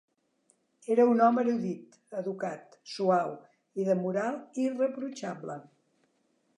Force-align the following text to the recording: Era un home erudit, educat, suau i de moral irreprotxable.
Era 0.95 1.05
un 1.09 1.21
home 1.25 1.43
erudit, 1.45 1.99
educat, 2.23 2.79
suau 2.95 3.37
i 3.83 3.87
de 3.91 4.01
moral 4.03 4.41
irreprotxable. 4.67 5.63